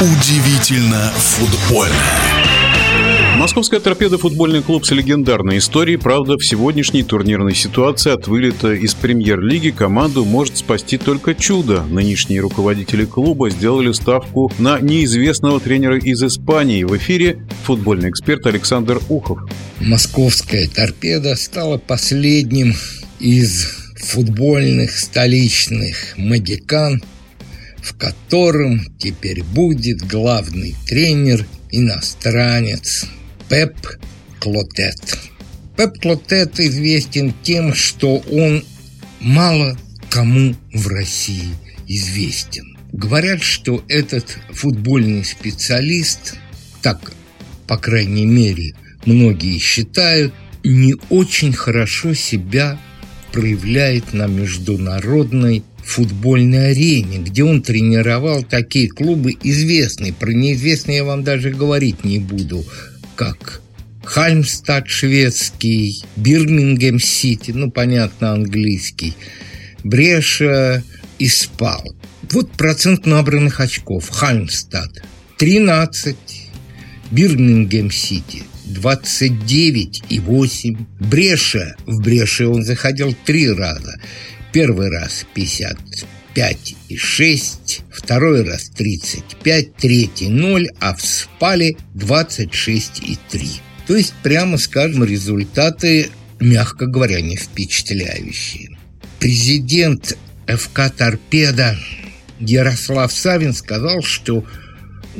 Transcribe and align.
Удивительно 0.00 1.12
футбольно. 1.14 1.94
Московская 3.36 3.80
торпеда– 3.80 4.16
футбольный 4.18 4.62
клуб 4.62 4.86
с 4.86 4.92
легендарной 4.92 5.58
историей. 5.58 5.98
Правда, 5.98 6.38
в 6.38 6.42
сегодняшней 6.42 7.02
турнирной 7.02 7.54
ситуации 7.54 8.10
от 8.10 8.26
вылета 8.26 8.72
из 8.72 8.94
премьер-лиги 8.94 9.68
команду 9.68 10.24
может 10.24 10.56
спасти 10.56 10.96
только 10.96 11.34
чудо. 11.34 11.82
Нынешние 11.82 12.40
руководители 12.40 13.04
клуба 13.04 13.50
сделали 13.50 13.92
ставку 13.92 14.50
на 14.58 14.80
неизвестного 14.80 15.60
тренера 15.60 15.98
из 15.98 16.22
Испании. 16.22 16.84
В 16.84 16.96
эфире 16.96 17.46
футбольный 17.64 18.08
эксперт 18.08 18.46
Александр 18.46 19.02
Ухов. 19.10 19.40
Московская 19.80 20.66
торпеда 20.66 21.36
стала 21.36 21.76
последним 21.76 22.74
из 23.18 23.66
футбольных 23.96 24.98
столичных 24.98 26.14
магикан, 26.16 27.02
в 27.82 27.96
котором 27.96 28.80
теперь 28.98 29.42
будет 29.42 30.06
главный 30.06 30.74
тренер 30.86 31.46
иностранец 31.70 33.06
Пеп 33.48 33.74
Клотет. 34.38 35.18
Пеп 35.76 36.00
Клотет 36.00 36.60
известен 36.60 37.34
тем, 37.42 37.74
что 37.74 38.18
он 38.18 38.64
мало 39.20 39.78
кому 40.08 40.54
в 40.72 40.88
России 40.88 41.50
известен. 41.86 42.76
Говорят, 42.92 43.42
что 43.42 43.84
этот 43.88 44.36
футбольный 44.50 45.24
специалист, 45.24 46.36
так, 46.82 47.12
по 47.66 47.76
крайней 47.76 48.26
мере, 48.26 48.74
многие 49.06 49.58
считают, 49.58 50.34
не 50.64 50.94
очень 51.08 51.52
хорошо 51.52 52.14
себя 52.14 52.78
проявляет 53.32 54.12
на 54.12 54.26
международной 54.26 55.62
футбольной 55.84 56.70
арене, 56.70 57.18
где 57.18 57.44
он 57.44 57.62
тренировал 57.62 58.42
такие 58.42 58.88
клубы 58.88 59.36
известные. 59.42 60.12
Про 60.12 60.32
неизвестные 60.32 60.98
я 60.98 61.04
вам 61.04 61.24
даже 61.24 61.50
говорить 61.50 62.04
не 62.04 62.18
буду 62.18 62.64
как 63.16 63.60
Хальмстад 64.04 64.88
шведский, 64.88 66.04
Бирмингем 66.16 66.98
Сити, 66.98 67.50
ну, 67.50 67.70
понятно, 67.70 68.32
английский, 68.32 69.14
Бреша 69.84 70.82
и 71.18 71.28
Спал. 71.28 71.84
Вот 72.30 72.50
процент 72.52 73.04
набранных 73.06 73.60
очков. 73.60 74.08
Хальмстад 74.08 75.02
13, 75.38 76.16
Бирмингем 77.10 77.90
Сити 77.90 78.44
29,8. 78.66 80.78
Бреша, 80.98 81.76
в 81.86 82.00
Бреше 82.00 82.46
он 82.46 82.64
заходил 82.64 83.14
три 83.24 83.50
раза. 83.50 84.00
Первый 84.52 84.90
раз 84.90 85.26
50 85.34 85.78
5,6, 86.34 87.82
второй 87.92 88.44
раз 88.44 88.70
35, 88.70 89.74
третий 89.74 90.28
0, 90.28 90.68
а 90.80 90.94
в 90.94 91.02
спале 91.02 91.76
26,3. 91.94 93.60
То 93.86 93.96
есть, 93.96 94.14
прямо 94.22 94.56
скажем, 94.56 95.04
результаты, 95.04 96.10
мягко 96.38 96.86
говоря, 96.86 97.20
не 97.20 97.36
впечатляющие. 97.36 98.70
Президент 99.18 100.16
ФК 100.46 100.90
«Торпеда» 100.96 101.76
Ярослав 102.38 103.12
Савин 103.12 103.52
сказал, 103.52 104.02
что 104.02 104.44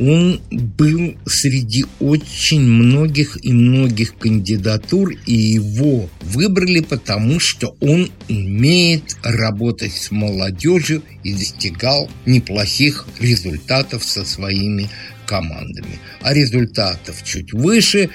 он 0.01 0.41
был 0.51 1.15
среди 1.27 1.84
очень 2.01 2.62
многих 2.62 3.39
и 3.45 3.53
многих 3.53 4.17
кандидатур, 4.17 5.12
и 5.27 5.34
его 5.34 6.09
выбрали 6.23 6.81
потому, 6.81 7.39
что 7.39 7.77
он 7.81 8.11
умеет 8.31 9.17
работать 9.23 9.93
с 9.93 10.11
молодежью 10.11 11.03
и 11.23 11.34
достигал 11.34 12.11
неплохих 12.25 13.06
результатов 13.19 14.03
со 14.03 14.25
своими 14.25 14.89
командами. 15.27 15.99
А 16.22 16.32
результатов 16.32 17.22
чуть 17.22 17.53
выше 17.53 18.09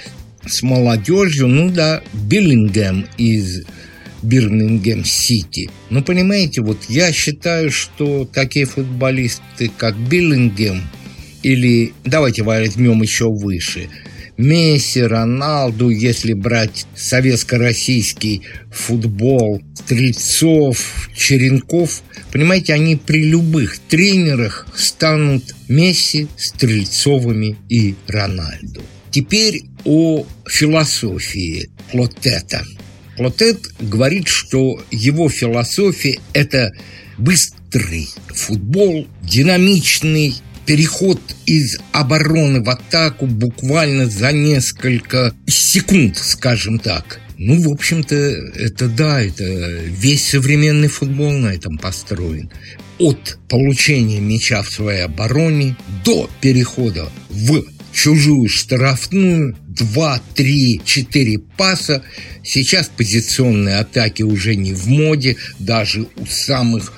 с 0.44 0.64
молодежью, 0.64 1.48
ну 1.48 1.70
да, 1.70 2.02
Биллингем 2.14 3.06
из 3.20 3.64
Бирмингем 4.24 5.06
Сити. 5.06 5.70
Ну, 5.92 6.04
понимаете, 6.04 6.62
вот 6.62 6.80
я 6.90 7.12
считаю, 7.12 7.70
что 7.70 8.26
такие 8.26 8.66
футболисты, 8.66 9.70
как 9.78 9.96
Биллингем– 9.96 10.82
или 11.46 11.94
давайте 12.04 12.42
возьмем 12.42 13.04
еще 13.04 13.30
выше. 13.30 13.88
Месси, 14.36 15.04
Роналду, 15.04 15.92
если 15.92 16.34
брать 16.34 16.88
советско-российский 16.96 18.42
футбол, 18.72 19.62
Стрельцов, 19.76 21.08
Черенков, 21.16 22.02
понимаете, 22.32 22.74
они 22.74 22.96
при 22.96 23.24
любых 23.26 23.78
тренерах 23.78 24.68
станут 24.76 25.56
Месси, 25.68 26.28
Стрельцовыми 26.36 27.58
и 27.70 27.94
Рональду. 28.08 28.82
Теперь 29.12 29.62
о 29.84 30.26
философии 30.50 31.70
Плотета. 31.92 32.66
Плотет 33.18 33.60
говорит, 33.80 34.28
что 34.28 34.84
его 34.90 35.30
философия– 35.30 36.20
это 36.34 36.74
быстрый 37.20 38.10
футбол, 38.34 39.08
динамичный, 39.22 40.36
переход 40.66 41.20
из 41.46 41.80
обороны 41.92 42.64
в 42.64 42.70
атаку 42.70 43.26
буквально 43.26 44.08
за 44.08 44.32
несколько 44.32 45.34
секунд, 45.48 46.18
скажем 46.18 46.80
так. 46.80 47.20
Ну, 47.38 47.62
в 47.62 47.72
общем-то, 47.72 48.16
это 48.16 48.88
да, 48.88 49.22
это 49.22 49.44
весь 49.44 50.30
современный 50.30 50.88
футбол 50.88 51.32
на 51.32 51.48
этом 51.48 51.78
построен. 51.78 52.50
От 52.98 53.38
получения 53.50 54.22
мяча 54.22 54.62
в 54.62 54.72
своей 54.72 55.02
обороне 55.02 55.76
до 56.06 56.30
перехода 56.40 57.10
в 57.30 57.66
чужую 57.92 58.48
штрафную, 58.50 59.58
2, 59.68 60.22
3, 60.36 60.82
4 60.84 61.40
паса. 61.58 62.04
Сейчас 62.44 62.90
позиционные 62.96 63.80
атаки 63.80 64.24
уже 64.24 64.56
не 64.56 64.74
в 64.74 64.88
моде, 64.88 65.38
даже 65.60 66.08
у 66.16 66.26
самых 66.26 66.94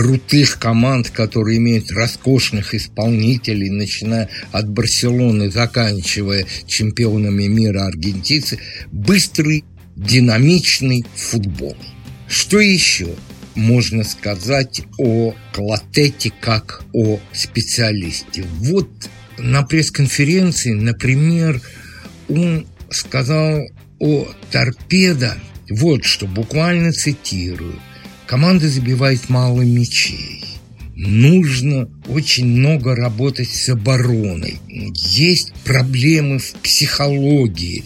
крутых 0.00 0.58
команд, 0.58 1.10
которые 1.10 1.58
имеют 1.58 1.92
роскошных 1.92 2.74
исполнителей, 2.74 3.68
начиная 3.68 4.30
от 4.50 4.66
Барселоны, 4.66 5.50
заканчивая 5.50 6.46
чемпионами 6.66 7.48
мира 7.48 7.84
аргентинцы, 7.84 8.58
быстрый, 8.90 9.62
динамичный 9.96 11.04
футбол. 11.14 11.76
Что 12.28 12.60
еще 12.60 13.08
можно 13.54 14.02
сказать 14.04 14.80
о 14.96 15.34
Клотете 15.52 16.32
как 16.40 16.82
о 16.94 17.20
специалисте? 17.34 18.46
Вот 18.54 18.88
на 19.36 19.64
пресс-конференции, 19.64 20.70
например, 20.70 21.60
он 22.30 22.66
сказал 22.88 23.60
о 23.98 24.28
торпедо, 24.50 25.36
вот 25.68 26.06
что, 26.06 26.26
буквально 26.26 26.90
цитирую. 26.90 27.78
Команда 28.30 28.68
забивает 28.68 29.28
мало 29.28 29.62
мячей. 29.62 30.44
Нужно 30.94 31.88
очень 32.06 32.46
много 32.46 32.94
работать 32.94 33.48
с 33.50 33.68
обороной. 33.68 34.60
Есть 34.68 35.52
проблемы 35.64 36.38
в 36.38 36.52
психологии. 36.62 37.82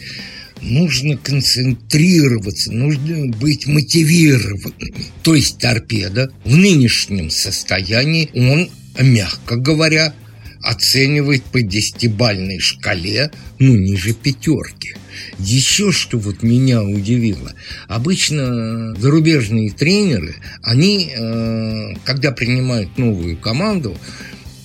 Нужно 0.60 1.16
концентрироваться, 1.16 2.72
нужно 2.72 3.28
быть 3.28 3.66
мотивированными. 3.66 5.06
То 5.22 5.34
есть 5.34 5.56
торпеда 5.60 6.31
в 6.44 6.55
нынешнем 6.55 7.31
состоянии, 7.31 8.28
он, 8.34 8.69
мягко 9.00 9.56
говоря, 9.56 10.12
оценивает 10.65 11.45
по 11.45 11.61
десятибальной 11.63 12.59
шкале, 12.59 13.31
ну, 13.59 13.77
ниже 13.77 14.15
пятерки. 14.15 14.95
Еще 15.39 15.93
что 15.93 16.19
вот 16.19 16.43
меня 16.43 16.83
удивило. 16.83 17.53
Обычно 17.87 18.95
зарубежные 18.97 19.71
тренеры, 19.71 20.37
они, 20.62 21.12
э, 21.15 21.94
когда 22.05 22.33
принимают 22.33 22.97
новую 22.99 23.37
команду, 23.37 23.97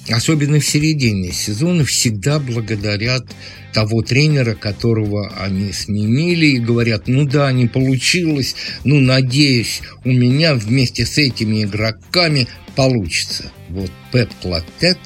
особенно 0.09 0.59
в 0.59 0.65
середине 0.65 1.31
сезона, 1.31 1.83
всегда 1.85 2.39
благодарят 2.39 3.25
того 3.73 4.01
тренера, 4.01 4.56
которого 4.56 5.31
они 5.38 5.71
сменили, 5.73 6.47
и 6.47 6.59
говорят, 6.59 7.07
ну 7.07 7.25
да, 7.25 7.51
не 7.51 7.68
получилось, 7.68 8.56
ну, 8.83 9.00
надеюсь, 9.00 9.81
у 10.03 10.12
меня 10.12 10.56
вместе 10.56 11.06
с 11.06 11.18
этими 11.18 11.63
игроками 11.63 12.47
получится. 12.75 13.51
Вот 13.69 13.91
Пеп 14.12 14.29
Клотет 14.41 14.97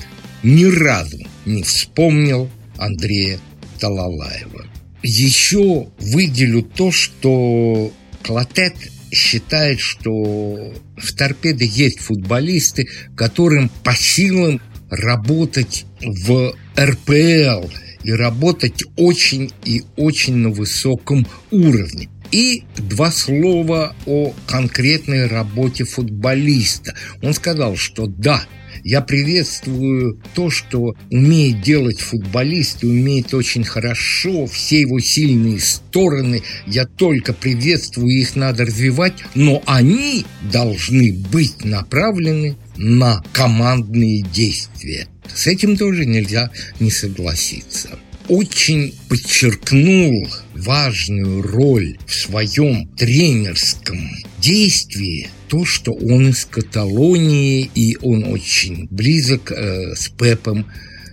ни 0.43 0.65
разу 0.65 1.17
не 1.45 1.63
вспомнил 1.63 2.49
Андрея 2.77 3.39
Талалаева. 3.79 4.65
Еще 5.01 5.87
выделю 5.99 6.61
то, 6.61 6.91
что 6.91 7.91
Клотет 8.23 8.75
считает, 9.11 9.79
что 9.79 10.73
в 10.97 11.13
торпеде 11.17 11.65
есть 11.65 11.99
футболисты, 11.99 12.87
которым 13.15 13.69
по 13.83 13.93
силам 13.95 14.61
работать 14.89 15.85
в 16.01 16.55
РПЛ 16.79 17.69
и 18.03 18.11
работать 18.11 18.83
очень 18.97 19.51
и 19.65 19.83
очень 19.95 20.35
на 20.35 20.49
высоком 20.49 21.27
уровне. 21.51 22.09
И 22.31 22.63
два 22.77 23.11
слова 23.11 23.95
о 24.05 24.33
конкретной 24.47 25.27
работе 25.27 25.83
футболиста. 25.83 26.95
Он 27.21 27.33
сказал, 27.33 27.75
что 27.75 28.07
да, 28.07 28.43
Я 28.83 28.99
приветствую 28.99 30.19
то, 30.35 30.49
что 30.49 30.95
умеет 31.09 31.61
делать 31.61 32.01
футболист 32.01 32.83
и 32.83 32.87
умеет 32.87 33.33
очень 33.33 33.63
хорошо, 33.63 34.45
все 34.45 34.81
его 34.81 34.99
сильные 34.99 35.59
стороны. 35.59 36.43
Я 36.67 36.85
только 36.85 37.33
приветствую, 37.33 38.09
их 38.09 38.35
надо 38.35 38.65
развивать, 38.65 39.13
но 39.35 39.63
они 39.65 40.25
должны 40.51 41.13
быть 41.13 41.63
направлены 41.63 42.57
на 42.75 43.23
командные 43.31 44.21
действия. 44.21 45.07
С 45.33 45.47
этим 45.47 45.77
тоже 45.77 46.05
нельзя 46.05 46.51
не 46.81 46.91
согласиться 46.91 47.97
очень 48.27 48.93
подчеркнул 49.09 50.27
важную 50.55 51.41
роль 51.41 51.97
в 52.05 52.13
своем 52.13 52.87
тренерском 52.95 54.09
действии 54.39 55.29
то, 55.47 55.65
что 55.65 55.91
он 55.91 56.29
из 56.29 56.45
Каталонии, 56.45 57.69
и 57.75 57.97
он 58.01 58.23
очень 58.25 58.87
близок 58.89 59.51
э, 59.51 59.95
с 59.95 60.09
Пепом 60.09 60.65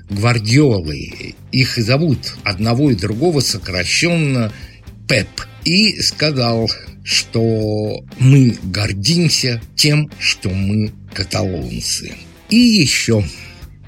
Гвардиолой. 0.08 1.34
Их 1.52 1.76
зовут 1.76 2.34
одного 2.42 2.90
и 2.90 2.94
другого 2.94 3.40
сокращенно 3.40 4.52
Пеп. 5.08 5.28
И 5.64 6.00
сказал, 6.00 6.70
что 7.04 8.02
мы 8.18 8.56
гордимся 8.62 9.60
тем, 9.76 10.10
что 10.18 10.48
мы 10.48 10.92
каталонцы. 11.12 12.12
И 12.48 12.56
еще 12.56 13.24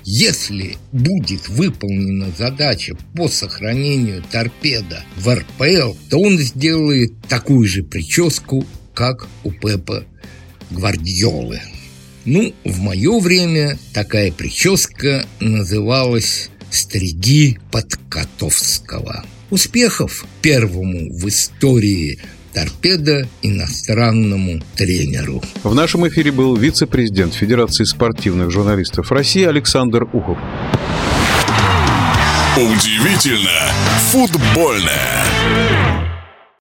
если 0.04 0.76
будет 0.92 1.48
выполнена 1.48 2.30
задача 2.36 2.96
по 3.14 3.28
сохранению 3.28 4.22
торпеда 4.30 5.04
в 5.16 5.34
РПЛ, 5.34 5.94
то 6.10 6.18
он 6.18 6.38
сделает 6.38 7.12
такую 7.28 7.66
же 7.66 7.82
прическу, 7.82 8.66
как 8.94 9.28
у 9.44 9.52
Пепа 9.52 10.04
Гвардиолы. 10.70 11.60
Ну, 12.24 12.54
в 12.64 12.78
мое 12.80 13.18
время 13.18 13.78
такая 13.92 14.30
прическа 14.30 15.26
называлась 15.40 16.50
«Стриги 16.70 17.58
Подкотовского». 17.70 19.24
Успехов 19.50 20.24
первому 20.40 21.12
в 21.12 21.28
истории 21.28 22.18
торпеда 22.52 23.26
иностранному 23.42 24.60
тренеру. 24.76 25.42
В 25.62 25.74
нашем 25.74 26.06
эфире 26.08 26.32
был 26.32 26.56
вице-президент 26.56 27.34
Федерации 27.34 27.84
спортивных 27.84 28.50
журналистов 28.50 29.10
России 29.10 29.44
Александр 29.44 30.04
Ухов. 30.12 30.38
Удивительно 32.56 33.72
футбольное. 34.10 35.81